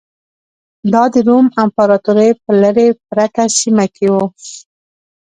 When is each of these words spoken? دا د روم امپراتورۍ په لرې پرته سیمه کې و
دا 0.93 1.03
د 1.13 1.15
روم 1.27 1.45
امپراتورۍ 1.63 2.29
په 2.43 2.51
لرې 2.61 2.87
پرته 3.09 3.43
سیمه 3.59 3.85
کې 3.95 4.07
و 4.13 4.15